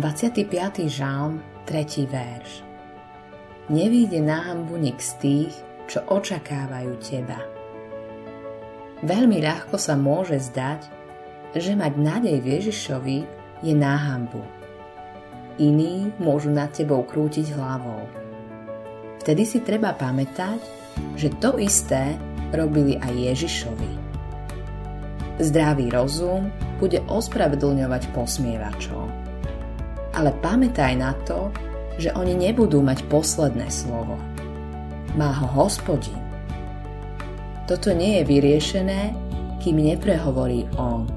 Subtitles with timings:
[0.00, 0.88] 25.
[0.88, 2.08] žalm, 3.
[2.08, 2.64] verš.
[3.68, 5.52] Nevíde na hambu nik z tých,
[5.92, 7.36] čo očakávajú teba.
[9.04, 10.88] Veľmi ľahko sa môže zdať,
[11.52, 13.18] že mať nádej Ježišovi
[13.60, 14.40] je náhambu.
[15.60, 18.08] Iní môžu nad tebou krútiť hlavou.
[19.20, 20.64] Vtedy si treba pamätať,
[21.20, 22.16] že to isté
[22.56, 23.92] robili aj Ježišovi.
[25.44, 26.48] Zdravý rozum
[26.80, 29.29] bude ospravedlňovať posmievačov
[30.20, 31.48] ale pamätaj na to,
[31.96, 34.20] že oni nebudú mať posledné slovo.
[35.16, 36.20] Má ho hospodin.
[37.64, 39.16] Toto nie je vyriešené,
[39.64, 41.08] kým neprehovorí on.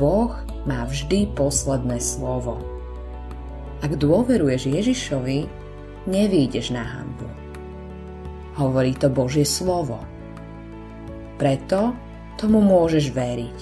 [0.00, 0.32] Boh
[0.64, 2.56] má vždy posledné slovo.
[3.84, 5.44] Ak dôveruješ Ježišovi,
[6.08, 7.28] nevídeš na hambu.
[8.56, 10.00] Hovorí to Božie slovo.
[11.36, 11.92] Preto
[12.40, 13.58] tomu môžeš veriť.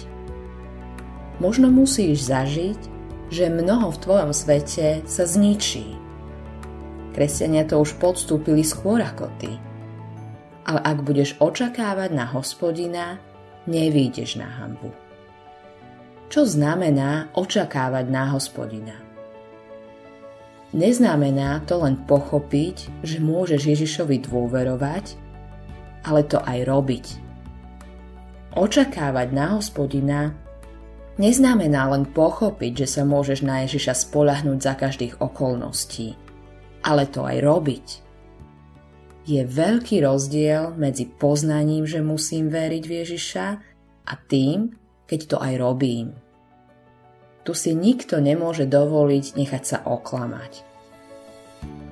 [1.42, 2.91] Možno musíš zažiť,
[3.32, 5.96] že mnoho v tvojom svete sa zničí.
[7.16, 9.56] Kresťania to už podstúpili skôr ako ty.
[10.68, 13.16] Ale ak budeš očakávať na hospodina,
[13.64, 14.92] nevídeš na hambu.
[16.28, 18.96] Čo znamená očakávať na hospodina?
[20.72, 25.04] Neznamená to len pochopiť, že môžeš Ježišovi dôverovať,
[26.04, 27.06] ale to aj robiť.
[28.56, 30.32] Očakávať na hospodina
[31.22, 36.18] neznamená len pochopiť, že sa môžeš na Ježiša spolahnúť za každých okolností,
[36.82, 37.86] ale to aj robiť.
[39.22, 43.46] Je veľký rozdiel medzi poznaním, že musím veriť v Ježiša
[44.02, 44.74] a tým,
[45.06, 46.10] keď to aj robím.
[47.46, 50.66] Tu si nikto nemôže dovoliť nechať sa oklamať.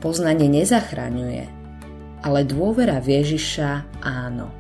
[0.03, 1.45] Poznanie nezachraňuje,
[2.27, 4.51] ale dôvera v Ježiša áno.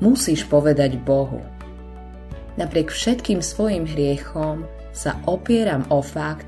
[0.00, 1.44] Musíš povedať Bohu–
[2.54, 4.62] Napriek všetkým svojim hriechom
[4.94, 6.46] sa opieram o fakt,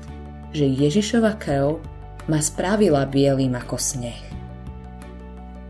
[0.55, 1.83] že Ježišova krv
[2.31, 4.23] ma spravila bielým ako sneh.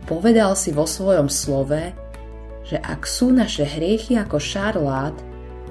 [0.06, 1.92] Povedal si vo svojom slove,
[2.64, 5.16] že ak sú naše hriechy ako šarlát,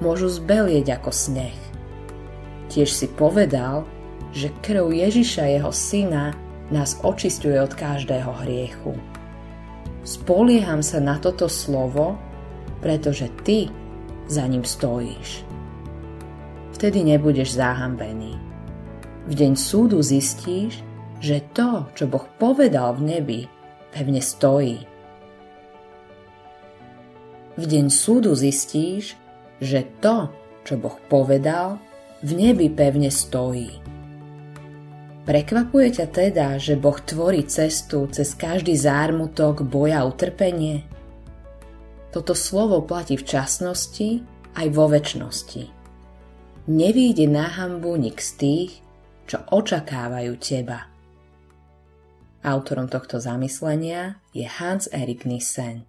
[0.03, 1.57] môžu zbelieť ako sneh.
[2.67, 3.87] Tiež si povedal,
[4.35, 6.35] že krv Ježiša jeho syna
[6.67, 8.93] nás očistuje od každého hriechu.
[10.03, 12.19] Spolieham sa na toto slovo,
[12.83, 13.71] pretože ty
[14.27, 15.43] za ním stojíš.
[16.77, 18.37] Vtedy nebudeš zahambený.
[19.27, 20.79] V deň súdu zistíš,
[21.19, 23.39] že to, čo Boh povedal v nebi,
[23.91, 24.85] pevne stojí.
[27.57, 29.17] V deň súdu zistíš,
[29.57, 30.29] že to,
[30.61, 31.81] čo Boh povedal,
[32.21, 33.81] v nebi pevne stojí.
[35.27, 40.87] Prekvapuje ťa teda, že Boh tvorí cestu cez každý zármutok, boja utrpenie?
[42.11, 44.23] Toto slovo platí v časnosti
[44.55, 45.63] aj vo väčšnosti.
[46.67, 48.71] Nevíde na hambu nik z tých,
[49.27, 50.87] čo očakávajú teba.
[52.47, 55.83] Autorom tohto zamyslenia je Hans Erik Nissen.